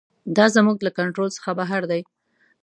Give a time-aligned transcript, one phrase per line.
[0.35, 2.01] دا زموږ له کنټرول څخه بهر دی.